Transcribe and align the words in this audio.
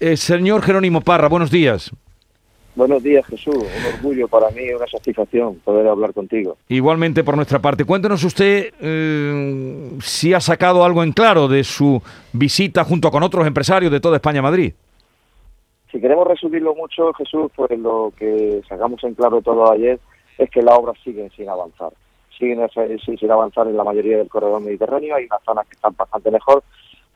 Eh, 0.00 0.16
señor 0.16 0.62
Jerónimo 0.62 1.00
Parra, 1.00 1.28
buenos 1.28 1.50
días. 1.50 1.90
Buenos 2.76 3.02
días, 3.02 3.26
Jesús. 3.26 3.56
Un 3.56 3.94
orgullo 3.94 4.28
para 4.28 4.50
mí, 4.50 4.70
una 4.72 4.86
satisfacción 4.86 5.56
poder 5.64 5.88
hablar 5.88 6.12
contigo. 6.12 6.56
Igualmente 6.68 7.24
por 7.24 7.34
nuestra 7.34 7.58
parte. 7.58 7.84
Cuéntenos 7.84 8.22
usted 8.22 8.72
eh, 8.80 9.90
si 10.00 10.32
ha 10.32 10.38
sacado 10.38 10.84
algo 10.84 11.02
en 11.02 11.10
claro 11.10 11.48
de 11.48 11.64
su 11.64 12.00
visita 12.32 12.84
junto 12.84 13.10
con 13.10 13.24
otros 13.24 13.44
empresarios 13.48 13.90
de 13.90 13.98
toda 13.98 14.16
España 14.16 14.38
a 14.38 14.42
Madrid. 14.42 14.74
Si 15.90 16.00
queremos 16.00 16.28
resumirlo 16.28 16.76
mucho, 16.76 17.12
Jesús, 17.14 17.50
pues 17.56 17.76
lo 17.76 18.12
que 18.16 18.62
sacamos 18.68 19.02
en 19.02 19.14
claro 19.14 19.42
todo 19.42 19.72
ayer 19.72 19.98
es 20.38 20.48
que 20.48 20.62
las 20.62 20.78
obras 20.78 20.96
siguen 21.02 21.30
sin 21.30 21.48
avanzar. 21.48 21.90
Siguen 22.38 22.60
sin 23.18 23.30
avanzar 23.32 23.66
en 23.66 23.76
la 23.76 23.82
mayoría 23.82 24.18
del 24.18 24.28
corredor 24.28 24.60
mediterráneo. 24.60 25.16
Hay 25.16 25.24
unas 25.24 25.42
zonas 25.44 25.66
que 25.66 25.74
están 25.74 25.96
bastante 25.96 26.30
mejor, 26.30 26.62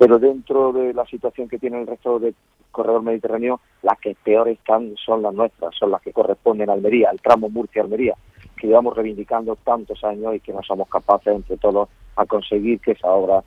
pero 0.02 0.18
dentro 0.18 0.72
de 0.72 0.92
la 0.92 1.06
situación 1.06 1.48
que 1.48 1.60
tiene 1.60 1.80
el 1.80 1.86
resto 1.86 2.18
del 2.18 2.34
corredor 2.72 3.04
mediterráneo, 3.04 3.60
las 3.82 4.00
que 4.00 4.16
peor 4.16 4.48
están 4.48 4.96
son 4.96 5.22
las 5.22 5.32
nuestras, 5.32 5.76
son 5.76 5.92
las 5.92 6.02
que 6.02 6.12
corresponden 6.12 6.68
a 6.70 6.72
Almería, 6.72 7.10
el 7.12 7.20
tramo 7.20 7.48
Murcia-Almería, 7.48 8.16
que 8.56 8.66
llevamos 8.66 8.96
reivindicando 8.96 9.54
tantos 9.54 10.02
años 10.02 10.34
y 10.34 10.40
que 10.40 10.52
no 10.52 10.60
somos 10.64 10.88
capaces 10.88 11.32
entre 11.32 11.56
todos 11.56 11.88
a 12.16 12.26
conseguir 12.26 12.80
que 12.80 12.90
esa 12.90 13.12
obra 13.12 13.44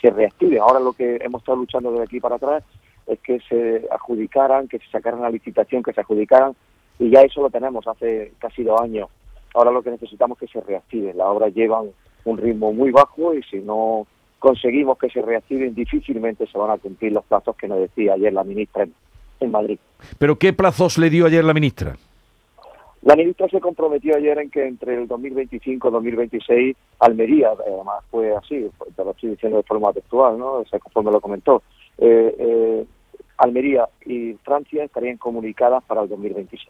se 0.00 0.08
reactive. 0.08 0.58
Ahora 0.58 0.80
lo 0.80 0.94
que 0.94 1.18
hemos 1.20 1.42
estado 1.42 1.58
luchando 1.58 1.90
desde 1.92 2.04
aquí 2.04 2.20
para 2.20 2.36
atrás 2.36 2.64
es 3.06 3.18
que 3.20 3.38
se 3.40 3.86
adjudicaran, 3.90 4.66
que 4.66 4.78
se 4.78 4.88
sacaran 4.90 5.20
la 5.20 5.28
licitación, 5.28 5.82
que 5.82 5.92
se 5.92 6.00
adjudicaran, 6.00 6.56
y 6.98 7.10
ya 7.10 7.20
eso 7.20 7.42
lo 7.42 7.50
tenemos 7.50 7.86
hace 7.86 8.32
casi 8.38 8.62
dos 8.62 8.80
años. 8.80 9.10
Ahora 9.52 9.72
lo 9.72 9.82
que 9.82 9.90
necesitamos 9.90 10.40
es 10.40 10.50
que 10.50 10.58
se 10.58 10.66
reactive. 10.66 11.12
Las 11.12 11.26
obras 11.26 11.52
llevan 11.52 11.90
un 12.24 12.38
ritmo 12.38 12.72
muy 12.72 12.92
bajo 12.92 13.34
y 13.34 13.42
si 13.42 13.58
no 13.58 14.06
conseguimos 14.38 14.98
que 14.98 15.10
se 15.10 15.22
reactiven, 15.22 15.74
difícilmente 15.74 16.46
se 16.46 16.58
van 16.58 16.70
a 16.70 16.78
cumplir 16.78 17.12
los 17.12 17.24
plazos 17.24 17.56
que 17.56 17.68
nos 17.68 17.78
decía 17.78 18.14
ayer 18.14 18.32
la 18.32 18.44
ministra 18.44 18.86
en, 19.40 19.50
Madrid. 19.50 19.78
¿Pero 20.18 20.36
qué 20.36 20.52
plazos 20.52 20.98
le 20.98 21.10
dio 21.10 21.26
ayer 21.26 21.44
la 21.44 21.54
ministra? 21.54 21.96
La 23.02 23.14
ministra 23.14 23.48
se 23.48 23.60
comprometió 23.60 24.16
ayer 24.16 24.36
en 24.38 24.50
que 24.50 24.66
entre 24.66 24.96
el 24.96 25.06
2025 25.06 25.88
y 25.88 25.92
2026 25.92 26.76
Almería, 26.98 27.50
además 27.50 28.04
fue 28.10 28.34
así, 28.34 28.68
te 28.96 29.04
lo 29.04 29.12
estoy 29.12 29.30
diciendo 29.30 29.58
de 29.58 29.62
forma 29.62 29.92
textual, 29.92 30.36
¿no? 30.36 30.64
O 30.94 31.02
me 31.02 31.12
lo 31.12 31.20
comentó, 31.20 31.62
eh, 31.98 32.34
eh, 32.38 32.84
Almería 33.36 33.88
y 34.04 34.32
Francia 34.44 34.82
estarían 34.82 35.16
comunicadas 35.16 35.84
para 35.84 36.02
el 36.02 36.08
2026. 36.08 36.68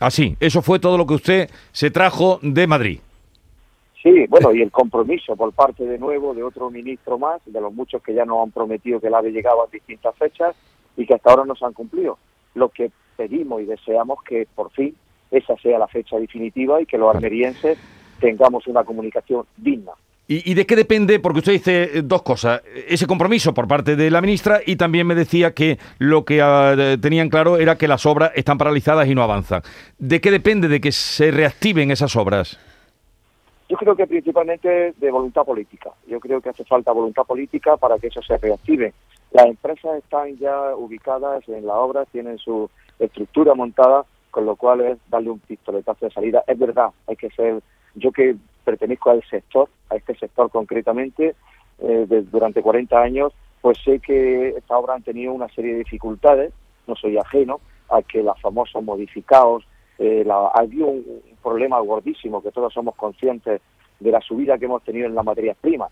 Así, 0.00 0.36
eso 0.40 0.62
fue 0.62 0.80
todo 0.80 0.98
lo 0.98 1.06
que 1.06 1.14
usted 1.14 1.50
se 1.72 1.90
trajo 1.90 2.40
de 2.42 2.66
Madrid. 2.66 3.00
Sí, 4.02 4.26
bueno, 4.28 4.52
y 4.52 4.62
el 4.62 4.70
compromiso 4.70 5.34
por 5.34 5.52
parte 5.52 5.84
de 5.84 5.98
nuevo 5.98 6.32
de 6.32 6.44
otro 6.44 6.70
ministro 6.70 7.18
más, 7.18 7.40
de 7.44 7.60
los 7.60 7.72
muchos 7.72 8.02
que 8.02 8.14
ya 8.14 8.24
nos 8.24 8.44
han 8.44 8.52
prometido 8.52 9.00
que 9.00 9.08
el 9.08 9.14
AVE 9.14 9.32
llegaba 9.32 9.64
a 9.64 9.70
distintas 9.72 10.14
fechas 10.16 10.54
y 10.96 11.04
que 11.04 11.14
hasta 11.14 11.30
ahora 11.30 11.44
no 11.44 11.56
se 11.56 11.64
han 11.64 11.72
cumplido. 11.72 12.18
Lo 12.54 12.68
que 12.68 12.92
pedimos 13.16 13.60
y 13.60 13.64
deseamos 13.64 14.22
que 14.22 14.46
por 14.54 14.70
fin 14.70 14.94
esa 15.30 15.56
sea 15.56 15.78
la 15.78 15.88
fecha 15.88 16.16
definitiva 16.16 16.80
y 16.80 16.86
que 16.86 16.96
los 16.96 17.14
almerienses 17.14 17.78
tengamos 18.20 18.66
una 18.68 18.84
comunicación 18.84 19.44
digna. 19.56 19.92
¿Y, 20.30 20.52
de 20.52 20.66
qué 20.66 20.76
depende? 20.76 21.20
Porque 21.20 21.38
usted 21.38 21.52
dice 21.52 21.84
eh, 21.84 22.02
dos 22.04 22.20
cosas. 22.20 22.60
Ese 22.86 23.06
compromiso 23.06 23.54
por 23.54 23.66
parte 23.66 23.96
de 23.96 24.10
la 24.10 24.20
ministra 24.20 24.60
y 24.64 24.76
también 24.76 25.06
me 25.06 25.14
decía 25.14 25.54
que 25.54 25.78
lo 25.96 26.26
que 26.26 26.42
uh, 26.42 27.00
tenían 27.00 27.30
claro 27.30 27.56
era 27.56 27.78
que 27.78 27.88
las 27.88 28.04
obras 28.04 28.32
están 28.34 28.58
paralizadas 28.58 29.08
y 29.08 29.14
no 29.14 29.22
avanzan. 29.22 29.62
¿De 29.98 30.20
qué 30.20 30.30
depende 30.30 30.68
de 30.68 30.82
que 30.82 30.92
se 30.92 31.30
reactiven 31.30 31.90
esas 31.90 32.14
obras? 32.14 32.58
Yo 33.68 33.76
creo 33.76 33.94
que 33.94 34.06
principalmente 34.06 34.94
de 34.96 35.10
voluntad 35.10 35.44
política. 35.44 35.90
Yo 36.06 36.20
creo 36.20 36.40
que 36.40 36.48
hace 36.48 36.64
falta 36.64 36.92
voluntad 36.92 37.24
política 37.24 37.76
para 37.76 37.98
que 37.98 38.06
eso 38.06 38.22
se 38.22 38.38
reactive. 38.38 38.94
Las 39.32 39.46
empresas 39.46 39.98
están 39.98 40.36
ya 40.38 40.74
ubicadas 40.74 41.46
en 41.48 41.66
la 41.66 41.74
obra, 41.74 42.06
tienen 42.06 42.38
su 42.38 42.70
estructura 42.98 43.54
montada, 43.54 44.04
con 44.30 44.46
lo 44.46 44.56
cual 44.56 44.80
es 44.80 44.98
darle 45.10 45.30
un 45.30 45.38
pistoletazo 45.40 46.06
de 46.06 46.12
salida. 46.12 46.42
Es 46.46 46.58
verdad, 46.58 46.88
hay 47.06 47.16
que 47.16 47.28
ser, 47.30 47.60
yo 47.94 48.10
que 48.10 48.36
pertenezco 48.64 49.10
al 49.10 49.22
sector, 49.24 49.68
a 49.90 49.96
este 49.96 50.16
sector 50.16 50.50
concretamente, 50.50 51.34
eh, 51.80 52.06
durante 52.30 52.62
40 52.62 52.98
años, 52.98 53.32
pues 53.60 53.78
sé 53.84 54.00
que 54.00 54.50
esta 54.50 54.78
obra 54.78 54.94
han 54.94 55.02
tenido 55.02 55.32
una 55.32 55.48
serie 55.48 55.72
de 55.72 55.78
dificultades, 55.80 56.52
no 56.86 56.96
soy 56.96 57.18
ajeno 57.18 57.60
a 57.90 58.02
que 58.02 58.22
las 58.22 58.40
famosos 58.40 58.82
modificados, 58.82 59.66
eh, 59.98 60.22
la, 60.24 60.48
habido 60.54 60.86
un, 60.86 61.04
problema 61.48 61.80
gordísimo 61.80 62.42
que 62.42 62.52
todos 62.52 62.72
somos 62.74 62.94
conscientes 62.94 63.62
de 64.00 64.10
la 64.10 64.20
subida 64.20 64.58
que 64.58 64.66
hemos 64.66 64.82
tenido 64.82 65.06
en 65.06 65.14
las 65.14 65.24
materias 65.24 65.56
primas. 65.58 65.90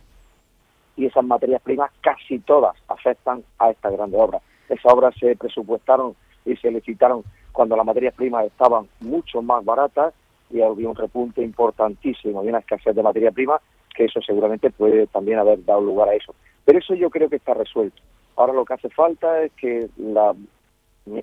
Y 0.96 1.06
esas 1.06 1.24
materias 1.24 1.62
primas 1.62 1.90
casi 2.00 2.38
todas 2.40 2.76
afectan 2.88 3.42
a 3.58 3.70
esta 3.70 3.90
grande 3.90 4.18
obra. 4.18 4.40
Esas 4.68 4.92
obras 4.92 5.14
se 5.18 5.34
presupuestaron 5.36 6.14
y 6.44 6.56
se 6.56 6.70
licitaron 6.70 7.24
cuando 7.52 7.74
las 7.74 7.86
materias 7.86 8.14
primas 8.14 8.44
estaban 8.44 8.86
mucho 9.00 9.40
más 9.40 9.64
baratas 9.64 10.12
y 10.50 10.60
había 10.60 10.88
un 10.88 10.94
repunte 10.94 11.42
importantísimo 11.42 12.44
y 12.44 12.48
una 12.48 12.58
escasez 12.58 12.94
de 12.94 13.02
materia 13.02 13.30
prima, 13.30 13.58
que 13.94 14.04
eso 14.04 14.20
seguramente 14.20 14.70
puede 14.70 15.06
también 15.06 15.38
haber 15.38 15.64
dado 15.64 15.80
lugar 15.80 16.10
a 16.10 16.14
eso. 16.14 16.34
Pero 16.64 16.78
eso 16.78 16.94
yo 16.94 17.08
creo 17.08 17.30
que 17.30 17.36
está 17.36 17.54
resuelto. 17.54 18.02
Ahora 18.36 18.52
lo 18.52 18.64
que 18.64 18.74
hace 18.74 18.90
falta 18.90 19.42
es 19.42 19.52
que 19.52 19.88
la 19.96 20.34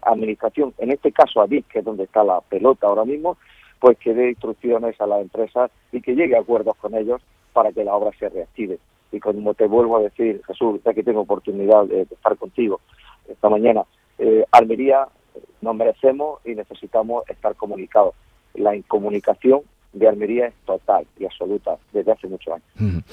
administración, 0.02 0.74
en 0.80 0.92
este 0.92 1.12
caso 1.12 1.42
a 1.42 1.48
DIC, 1.48 1.68
que 1.68 1.80
es 1.80 1.86
donde 1.86 2.06
está 2.06 2.24
la 2.24 2.42
pelota 2.42 2.88
ahora 2.88 3.06
mismo, 3.06 3.38
pues 3.84 3.98
que 3.98 4.14
dé 4.14 4.30
instrucciones 4.30 4.96
a 5.02 5.06
las 5.06 5.22
empresas 5.22 5.70
y 5.92 6.00
que 6.00 6.16
llegue 6.16 6.38
a 6.38 6.40
acuerdos 6.40 6.78
con 6.78 6.96
ellos 6.96 7.22
para 7.52 7.74
que 7.74 7.84
la 7.84 7.94
obra 7.94 8.18
se 8.18 8.30
reactive. 8.30 8.80
Y 9.12 9.20
como 9.20 9.54
te 9.56 9.68
vuelvo 9.68 9.98
a 9.98 10.04
decir, 10.04 10.42
Jesús, 10.48 10.80
ya 10.86 10.94
que 10.94 11.04
tengo 11.04 11.20
oportunidad 11.20 11.84
de, 11.88 12.04
estar 12.04 12.38
contigo 12.38 12.80
esta 13.28 13.50
mañana, 13.50 13.84
eh, 14.20 14.46
Almería 14.54 15.10
nos 15.60 15.76
merecemos 15.76 16.40
y 16.46 16.56
necesitamos 16.56 17.30
estar 17.30 17.58
comunicados. 17.58 18.16
La 18.54 18.74
incomunicación 18.74 19.64
de 19.94 20.08
Almería 20.08 20.48
es 20.48 20.54
total 20.66 21.06
y 21.20 21.26
absoluta 21.26 21.78
desde 21.92 22.12
hace 22.12 22.28
muchos 22.28 22.54
años. 22.54 23.04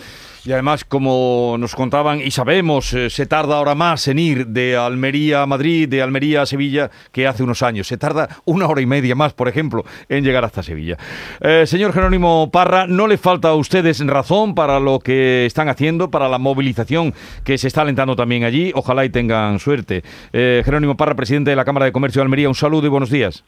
Y 0.45 0.53
además, 0.53 0.85
como 0.85 1.57
nos 1.59 1.75
contaban 1.75 2.21
y 2.21 2.31
sabemos, 2.31 2.95
eh, 2.95 3.11
se 3.11 3.27
tarda 3.27 3.59
ahora 3.59 3.75
más 3.75 4.09
en 4.09 4.19
ir 4.19 4.47
de 4.47 4.75
Almería 4.75 5.43
a 5.43 5.47
Madrid, 5.47 5.87
de 5.87 6.01
Almería 6.01 6.43
a 6.43 6.47
Sevilla, 6.47 6.91
que 7.13 7.27
hace 7.27 7.43
unos 7.43 7.63
años. 7.63 7.87
Se 7.87 7.99
tarda 7.99 8.29
una 8.47 8.67
hora 8.67 8.81
y 8.81 8.87
media 8.87 9.15
más, 9.15 9.35
por 9.35 9.49
ejemplo, 9.49 9.85
en 10.09 10.25
llegar 10.25 10.45
hasta 10.45 10.63
Sevilla. 10.63 10.97
Eh, 11.41 11.65
señor 11.67 11.93
Jerónimo 11.93 12.51
Parra, 12.51 12.87
¿no 12.87 13.07
le 13.07 13.19
falta 13.19 13.49
a 13.49 13.55
ustedes 13.55 14.05
razón 14.07 14.55
para 14.55 14.81
lo 14.81 14.99
que 14.99 15.45
están 15.45 15.69
haciendo, 15.69 16.11
para 16.11 16.29
la 16.29 16.39
movilización 16.39 17.13
que 17.45 17.59
se 17.59 17.69
está 17.69 17.83
alentando 17.83 18.17
también 18.17 18.45
allí? 18.45 18.73
Ojalá 18.75 19.05
y 19.05 19.11
tengan 19.11 19.59
suerte. 19.59 20.03
Eh, 20.33 20.63
Jerónimo 20.65 20.97
Parra, 20.97 21.15
presidente 21.15 21.51
de 21.51 21.57
la 21.57 21.67
Cámara 21.67 21.85
de 21.85 21.93
Comercio 21.93 22.21
de 22.21 22.25
Almería, 22.25 22.49
un 22.49 22.55
saludo 22.55 22.87
y 22.87 22.91
buenos 22.91 23.11
días. 23.11 23.45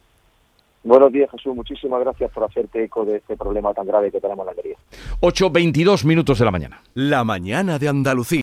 Buenos 0.85 1.13
días, 1.13 1.31
Jesús. 1.31 1.55
Muchísimas 1.55 2.01
gracias 2.01 2.31
por 2.33 2.45
hacerte 2.45 2.85
eco 2.85 3.05
de 3.05 3.19
este 3.19 3.37
problema 3.37 3.73
tan 3.73 3.87
grave 3.87 4.11
que 4.11 4.21
tenemos 4.21 4.43
en 4.43 4.47
la 4.47 4.51
Almería. 4.51 4.77
8.22 5.21 6.05
minutos 6.05 6.39
de 6.39 6.45
la 6.45 6.51
mañana. 6.51 6.83
La 6.95 7.23
mañana 7.23 7.79
de 7.79 7.89
Andalucía. 7.89 8.41